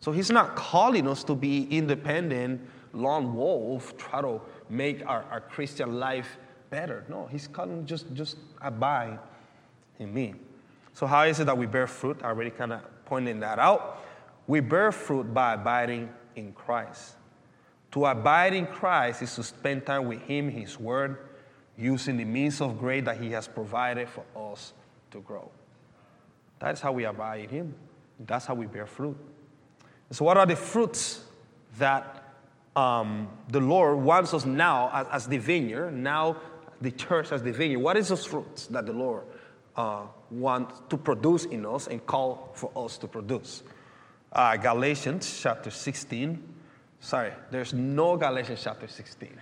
[0.00, 2.60] So he's not calling us to be independent,
[2.92, 6.36] lone wolf, try to make our, our Christian life
[6.68, 7.04] better.
[7.08, 9.18] No, he's calling just, just abide
[9.98, 10.34] in me.
[10.92, 12.20] So how is it that we bear fruit?
[12.22, 14.04] I already kind of pointed that out.
[14.46, 17.14] We bear fruit by abiding in Christ.
[17.92, 21.18] To abide in Christ is to spend time with Him, His Word,
[21.76, 24.72] using the means of grace that He has provided for us
[25.10, 25.50] to grow.
[26.58, 27.74] That's how we abide in Him.
[28.18, 29.16] That's how we bear fruit.
[30.10, 31.24] So, what are the fruits
[31.78, 32.34] that
[32.76, 36.36] um, the Lord wants us now as, as, the vineyard, now
[36.80, 37.80] the church as the vineyard?
[37.80, 39.24] What is those fruits that the Lord
[39.76, 43.62] uh, wants to produce in us and call for us to produce.
[44.34, 46.42] Uh, Galatians chapter 16.
[46.98, 49.28] Sorry, there's no Galatians chapter 16.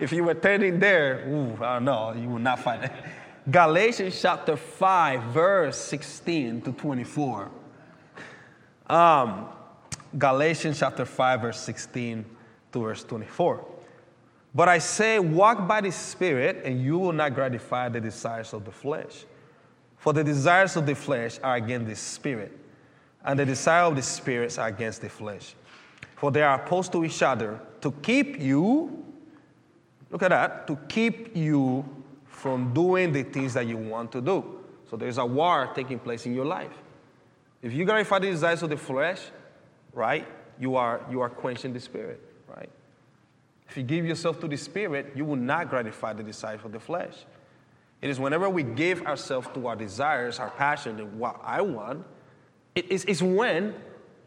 [0.00, 2.92] if you were turning there, ooh, I don't know, you will not find it.
[3.50, 7.50] Galatians chapter 5, verse 16 to 24.
[8.88, 9.48] Um,
[10.16, 12.24] Galatians chapter 5, verse 16
[12.72, 13.66] to verse 24.
[14.54, 18.64] But I say, walk by the Spirit, and you will not gratify the desires of
[18.64, 19.26] the flesh.
[20.04, 22.52] For the desires of the flesh are against the Spirit,
[23.24, 25.54] and the desire of the spirits are against the flesh.
[26.16, 29.02] For they are opposed to each other to keep you,
[30.10, 31.86] look at that, to keep you
[32.26, 34.44] from doing the things that you want to do.
[34.90, 36.76] So there's a war taking place in your life.
[37.62, 39.22] If you gratify the desires of the flesh,
[39.94, 40.28] right,
[40.60, 42.20] you are, you are quenching the spirit,
[42.54, 42.68] right?
[43.70, 46.80] If you give yourself to the spirit, you will not gratify the desires of the
[46.80, 47.24] flesh.
[48.02, 52.04] It is whenever we give ourselves to our desires, our passion, and what I want,
[52.74, 53.74] it is it's when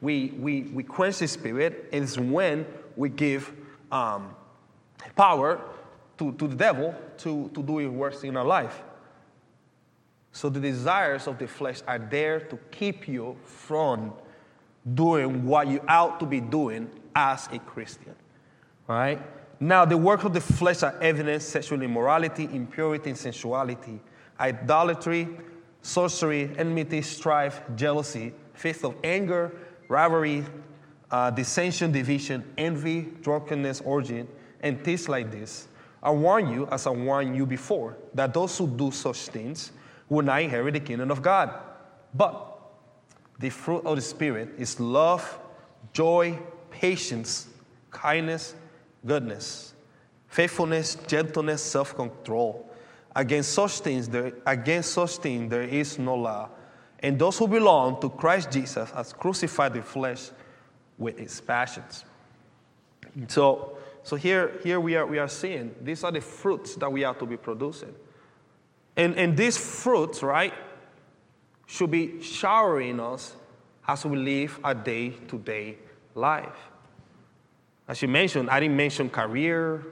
[0.02, 2.66] we, we, we quench the spirit, and it is when
[2.96, 3.52] we give
[3.92, 4.36] um,
[5.16, 5.62] power
[6.18, 8.82] to, to the devil to, to do his work in our life.
[10.32, 14.14] So the desires of the flesh are there to keep you from
[14.94, 18.16] doing what you ought to be doing as a Christian.
[18.88, 19.20] Right?
[19.60, 24.00] Now, the work of the flesh are evident sexual immorality, impurity, and sensuality,
[24.40, 25.28] idolatry,
[25.82, 29.52] sorcery, enmity, strife, jealousy, faith of anger,
[29.88, 30.46] rivalry,
[31.10, 34.26] uh, dissension, division, envy, drunkenness, orgy,
[34.62, 35.68] and things like this.
[36.04, 39.72] I warn you, as I warned you before, that those who do such things
[40.10, 41.54] will not inherit the kingdom of God.
[42.14, 42.60] But
[43.40, 45.40] the fruit of the Spirit is love,
[45.94, 46.38] joy,
[46.70, 47.48] patience,
[47.92, 48.54] kindness,
[49.06, 49.74] goodness,
[50.28, 52.64] faithfulness, gentleness, self-control.
[53.16, 56.50] Against such things, there, against such things there is no law.
[57.00, 60.30] And those who belong to Christ Jesus has crucified the flesh
[60.98, 62.06] with its passions.
[63.28, 67.04] So, so here, here we, are, we are seeing these are the fruits that we
[67.04, 67.94] are to be producing.
[68.96, 70.54] And, and these fruits, right,
[71.68, 73.36] should be showering us
[73.88, 75.78] as we live a day to day
[76.16, 76.70] life.
[77.88, 79.86] As you mentioned, I didn't mention career,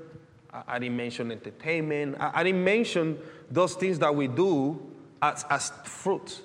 [0.67, 3.17] I didn't mention entertainment, I didn't mention
[3.49, 4.81] those things that we do
[5.21, 6.41] as, as fruit.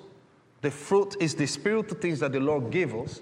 [0.61, 3.21] The fruit is the spiritual things that the Lord gives us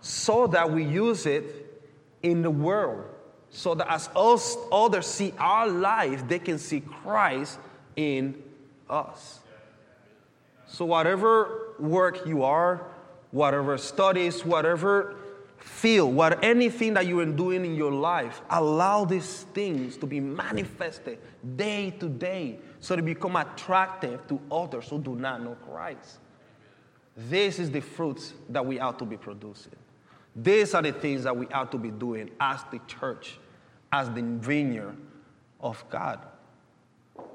[0.00, 1.82] so that we use it
[2.22, 3.04] in the world.
[3.50, 7.58] So that as us, others see our life, they can see Christ
[7.96, 8.42] in
[8.88, 9.40] us.
[10.66, 12.84] So, whatever work you are,
[13.30, 15.14] whatever studies, whatever
[15.64, 20.20] field, what anything that you are doing in your life, allow these things to be
[20.20, 21.18] manifested
[21.56, 26.18] day to day so they become attractive to others who do not know Christ.
[27.16, 29.72] This is the fruits that we ought to be producing.
[30.36, 33.38] These are the things that we ought to be doing as the church,
[33.90, 34.96] as the vineyard
[35.60, 36.20] of God.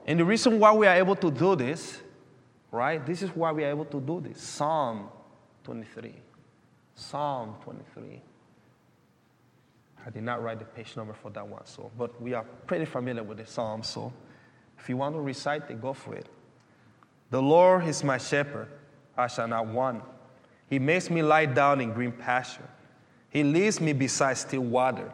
[0.05, 1.99] And the reason why we are able to do this,
[2.71, 3.03] right?
[3.03, 4.39] This is why we are able to do this.
[4.39, 5.09] Psalm
[5.63, 6.13] 23.
[6.99, 8.21] Psalm 23.
[10.05, 12.85] I did not write the page number for that one, so but we are pretty
[12.85, 14.11] familiar with the psalm, so
[14.77, 16.27] if you want to recite it, go for it.
[17.31, 18.67] The Lord is my shepherd,
[19.17, 20.03] I shall not want.
[20.69, 22.67] He makes me lie down in green pasture.
[23.29, 25.11] He leads me beside still water.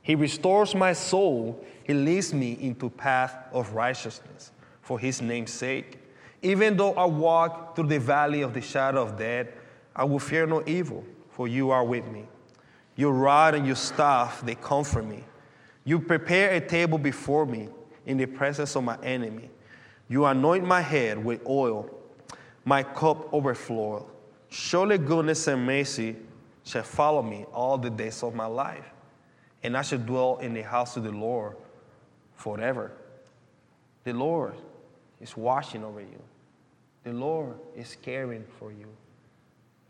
[0.00, 1.64] He restores my soul.
[1.84, 5.98] He leads me into path of righteousness for his name's sake.
[6.42, 9.48] Even though I walk through the valley of the shadow of death,
[9.94, 11.04] I will fear no evil,
[11.36, 12.24] for you are with me.
[12.96, 15.22] Your rod and your staff, they comfort me.
[15.84, 17.68] You prepare a table before me
[18.06, 19.50] in the presence of my enemy.
[20.08, 21.90] You anoint my head with oil.
[22.64, 24.04] My cup overflows.
[24.48, 26.16] Surely goodness and mercy
[26.64, 28.86] shall follow me all the days of my life
[29.62, 31.56] and I shall dwell in the house of the Lord
[32.36, 32.92] forever.
[34.04, 34.54] The Lord
[35.20, 36.22] is watching over you.
[37.04, 38.86] The Lord is caring for you.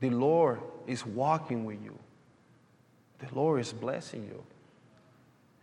[0.00, 1.98] The Lord is walking with you.
[3.18, 4.42] The Lord is blessing you.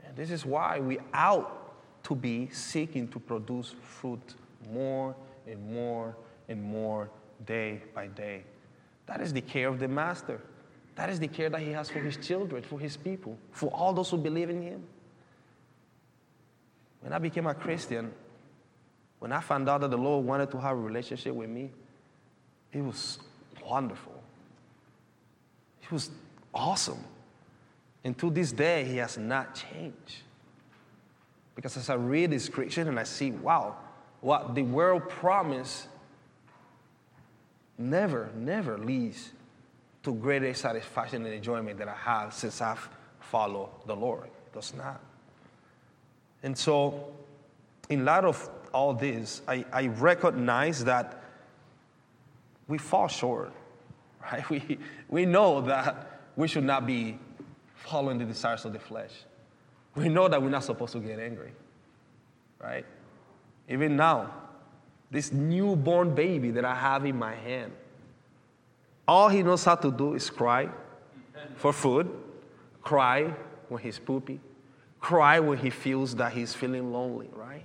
[0.06, 4.34] And this is why we out to be seeking to produce fruit
[4.72, 5.16] more
[5.48, 6.16] and more
[6.50, 7.10] and more
[7.46, 8.44] day by day.
[9.06, 10.42] That is the care of the master.
[10.96, 13.94] That is the care that He has for His children, for His people, for all
[13.94, 14.84] those who believe in Him.
[17.02, 18.12] When I became a Christian,
[19.20, 21.72] when I found out that the Lord wanted to have a relationship with me,
[22.72, 23.20] it was
[23.66, 24.13] wonderful.
[25.84, 26.10] It was
[26.54, 27.04] awesome.
[28.04, 30.24] And to this day, He has not changed.
[31.56, 33.76] Because as I read the scripture and I see, wow,
[34.22, 35.88] what the world promised
[37.78, 39.32] never, never leads
[40.04, 44.26] to greater satisfaction and enjoyment that I have since I've followed the Lord.
[44.26, 45.02] It does not.
[46.42, 47.14] And so,
[47.90, 51.24] in light of all this, I, I recognize that
[52.68, 53.54] we fall short,
[54.32, 54.50] right?
[54.50, 54.78] We,
[55.10, 57.20] we know that we should not be
[57.76, 59.12] following the desires of the flesh.
[59.96, 61.52] We know that we're not supposed to get angry,
[62.60, 62.86] right?
[63.70, 64.34] Even now,
[65.12, 67.72] this newborn baby that I have in my hand,
[69.08, 70.70] all he knows how to do is cry
[71.56, 72.10] for food,
[72.82, 73.34] cry
[73.70, 74.40] when he's poopy,
[75.00, 77.64] cry when he feels that he's feeling lonely, right?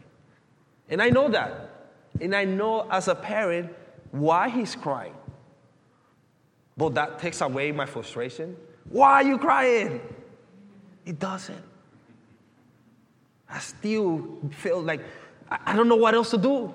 [0.91, 1.71] And I know that.
[2.21, 3.71] And I know as a parent
[4.11, 5.15] why he's crying.
[6.79, 8.57] But that takes away my frustration.
[8.89, 10.01] Why are you crying?
[11.05, 11.65] It doesn't.
[13.51, 15.01] I still feel like
[15.51, 16.73] I don't know what else to do.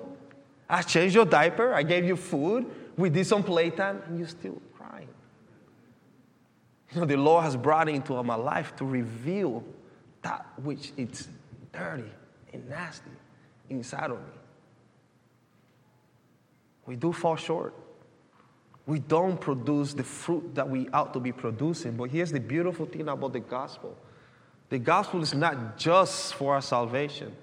[0.69, 2.65] I changed your diaper, I gave you food,
[2.97, 5.07] we did some playtime, and you're still crying.
[6.91, 9.63] You know, the Lord has brought into my life to reveal
[10.23, 11.27] that which is
[11.71, 12.09] dirty
[12.53, 13.11] and nasty
[13.69, 14.33] inside of me.
[16.85, 17.73] We do fall short.
[18.85, 21.95] We don't produce the fruit that we ought to be producing.
[21.95, 23.97] But here's the beautiful thing about the gospel
[24.69, 27.35] the gospel is not just for our salvation,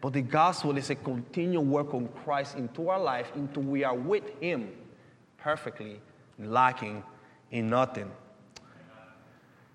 [0.00, 3.94] but the gospel is a continual work on Christ into our life, into we are
[3.94, 4.72] with Him
[5.38, 6.00] perfectly,
[6.38, 7.04] lacking
[7.52, 8.10] in nothing.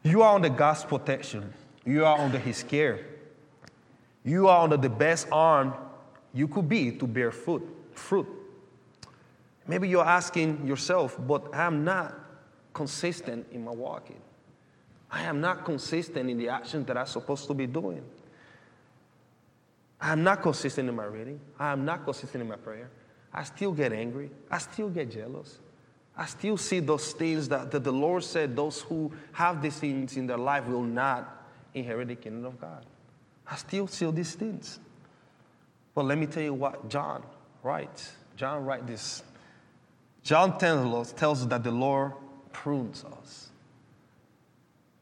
[0.03, 1.53] You are under God's protection.
[1.85, 3.05] You are under His care.
[4.25, 5.73] You are under the best arm
[6.33, 7.63] you could be to bear fruit.
[7.93, 8.27] fruit.
[9.67, 12.13] Maybe you're asking yourself, but I'm not
[12.73, 14.21] consistent in my walking.
[15.09, 18.03] I am not consistent in the actions that I'm supposed to be doing.
[19.99, 21.39] I am not consistent in my reading.
[21.57, 22.89] I am not consistent in my prayer.
[23.33, 24.29] I still get angry.
[24.51, 25.59] I still get jealous.
[26.17, 30.15] I still see those things that, that the Lord said those who have these things
[30.15, 32.85] in their life will not inherit the kingdom of God.
[33.47, 34.79] I still see these things.
[35.93, 37.23] But let me tell you what John
[37.63, 38.13] writes.
[38.37, 39.23] John writes this.
[40.25, 42.13] John tells us, tells us that the Lord
[42.51, 43.49] prunes us.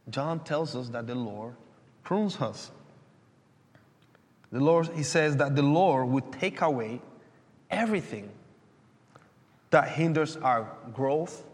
[0.09, 1.55] John tells us that the Lord
[2.03, 2.71] prunes us.
[4.51, 7.01] The Lord, he says that the Lord would take away
[7.71, 8.30] everything
[9.69, 11.45] that hinders our growth.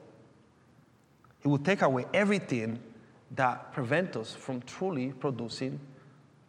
[1.41, 2.79] He will take away everything
[3.35, 5.79] that prevents us from truly producing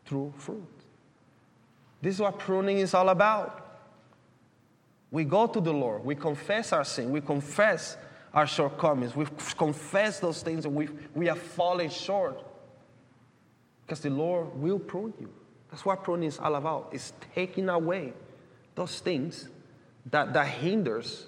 [0.06, 0.64] true fruit.
[2.00, 3.59] This is what pruning is all about.
[5.10, 7.96] We go to the Lord, we confess our sin, we confess
[8.32, 12.44] our shortcomings, we confess those things and we, we are falling short.
[13.84, 15.30] Because the Lord will prune you.
[15.70, 16.90] That's what pruning is all about.
[16.92, 18.12] It's taking away
[18.76, 19.48] those things
[20.06, 21.26] that, that hinders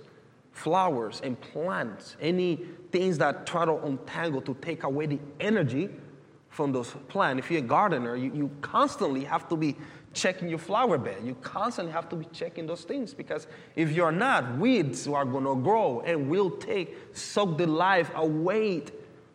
[0.53, 2.61] flowers and plants, any
[2.91, 5.89] things that try to untangle to take away the energy
[6.51, 7.45] from those plants.
[7.45, 9.77] If you're a gardener, you, you constantly have to be
[10.15, 11.19] checking your flower bed.
[11.25, 13.47] You constantly have to be checking those things because
[13.77, 18.83] if you're not, weeds are going to grow and will take, suck the life away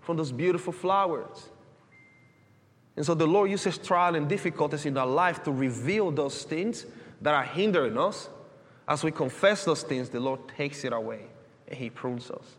[0.02, 1.50] from those beautiful flowers.
[2.96, 6.86] And so the Lord uses trial and difficulties in our life to reveal those things
[7.22, 8.30] that are hindering us.
[8.88, 11.22] As we confess those things, the Lord takes it away
[11.68, 12.56] and He prunes us.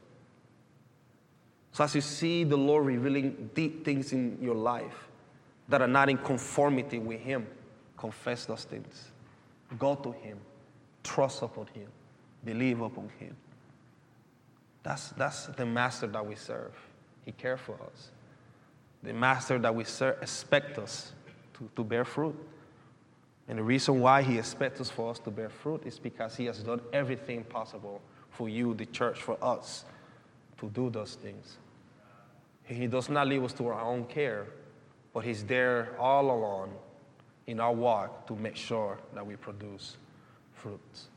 [1.73, 5.09] So, as you see the Lord revealing deep things in your life
[5.69, 7.47] that are not in conformity with Him,
[7.99, 9.11] confess those things.
[9.79, 10.39] Go to Him,
[11.03, 11.89] trust upon Him,
[12.45, 13.37] believe upon Him.
[14.83, 16.73] That's, that's the master that we serve.
[17.25, 18.11] He cares for us.
[19.03, 21.13] The master that we serve expects us
[21.55, 22.35] to, to bear fruit.
[23.49, 26.47] And the reason why He expects us for us to bear fruit is because He
[26.47, 29.85] has done everything possible for you, the church, for us
[30.61, 31.59] to do those things.
[32.65, 34.47] He does not leave us to our own care,
[35.13, 36.71] but He's there all along
[37.49, 39.97] in our walk to make sure that we produce
[40.53, 41.09] fruits.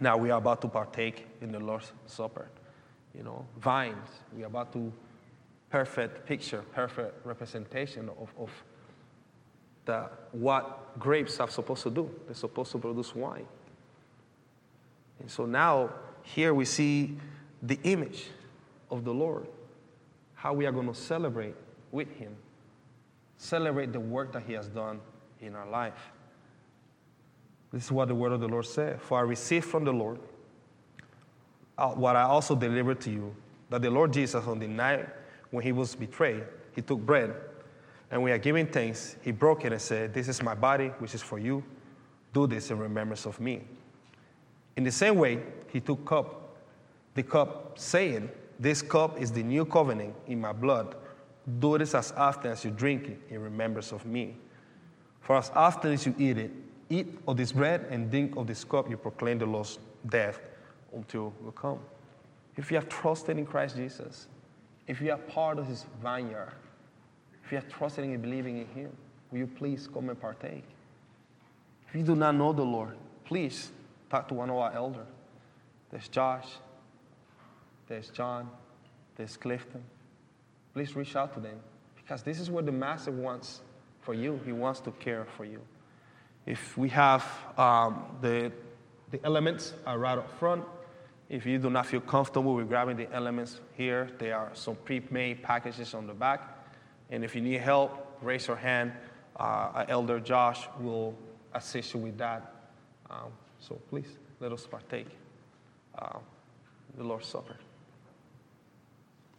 [0.00, 2.48] Now we are about to partake in the Lord's Supper.
[3.14, 4.08] You know, vines.
[4.34, 4.92] We are about to
[5.70, 8.50] perfect picture, perfect representation of, of
[9.84, 12.10] the, what grapes are supposed to do.
[12.26, 13.46] They're supposed to produce wine.
[15.20, 15.90] And so now
[16.22, 17.18] here we see
[17.62, 18.30] the image
[18.90, 19.46] of the Lord
[20.34, 21.54] how we are going to celebrate
[21.92, 22.34] with Him,
[23.36, 25.00] celebrate the work that He has done
[25.40, 26.12] in our life.
[27.72, 29.00] This is what the word of the Lord said.
[29.00, 30.18] For I received from the Lord
[31.78, 33.34] uh, what I also delivered to you
[33.70, 35.08] that the Lord Jesus, on the night
[35.50, 37.34] when he was betrayed, he took bread,
[38.10, 39.16] and we are giving thanks.
[39.22, 41.64] He broke it and said, This is my body, which is for you.
[42.34, 43.62] Do this in remembrance of me.
[44.76, 46.56] In the same way, he took cup,
[47.14, 50.96] the cup, saying, This cup is the new covenant in my blood.
[51.58, 54.36] Do this as often as you drink it in remembrance of me.
[55.20, 56.50] For as often as you eat it,
[56.88, 59.78] eat of this bread and drink of this cup, you proclaim the Lord's
[60.08, 60.40] death
[60.92, 61.78] until will come.
[62.56, 64.26] If you have trusted in Christ Jesus,
[64.86, 66.52] if you are part of his vineyard,
[67.44, 68.96] if you are trusting and believing in him,
[69.30, 70.64] will you please come and partake?
[71.88, 73.70] If you do not know the Lord, please
[74.10, 75.06] talk to one of our elders.
[75.90, 76.46] There's Josh,
[77.86, 78.50] there's John,
[79.16, 79.82] there's Clifton.
[80.74, 81.58] Please reach out to them
[81.96, 83.60] because this is what the Master wants
[84.00, 84.40] for you.
[84.44, 85.60] He wants to care for you.
[86.46, 87.24] If we have
[87.56, 88.50] um, the,
[89.10, 90.64] the elements are right up front,
[91.28, 95.42] if you do not feel comfortable with grabbing the elements here, there are some pre-made
[95.42, 96.66] packages on the back.
[97.10, 98.92] And if you need help, raise your hand.
[99.36, 101.14] Uh, Elder Josh will
[101.54, 102.54] assist you with that.
[103.10, 105.06] Um, so please, let us partake
[105.98, 106.18] uh,
[106.96, 107.56] the Lord's Supper.